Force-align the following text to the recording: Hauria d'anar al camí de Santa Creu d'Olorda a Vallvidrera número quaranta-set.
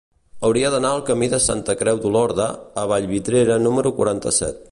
Hauria 0.47 0.69
d'anar 0.75 0.93
al 0.97 1.03
camí 1.09 1.27
de 1.33 1.39
Santa 1.47 1.75
Creu 1.83 2.01
d'Olorda 2.05 2.49
a 2.85 2.87
Vallvidrera 2.95 3.61
número 3.69 3.95
quaranta-set. 4.01 4.59